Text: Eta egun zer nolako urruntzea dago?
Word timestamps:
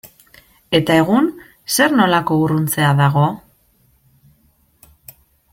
Eta 0.77 0.95
egun 1.01 1.27
zer 1.75 1.93
nolako 1.99 2.39
urruntzea 2.47 2.89
dago? 3.03 3.29